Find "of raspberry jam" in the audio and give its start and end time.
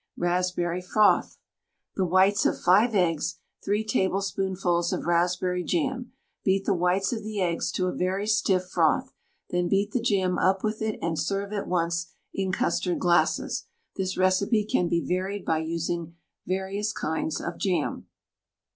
4.91-6.13